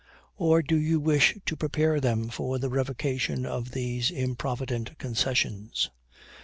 [0.35, 5.91] Or do you wish to prepare them for the revocation of these improvident concessions?